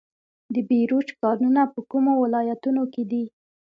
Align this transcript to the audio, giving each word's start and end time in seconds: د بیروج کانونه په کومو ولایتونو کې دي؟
د 0.53 0.55
بیروج 0.69 1.07
کانونه 1.21 1.61
په 1.73 1.79
کومو 1.91 2.11
ولایتونو 2.23 2.83
کې 2.93 3.03
دي؟ 3.11 3.23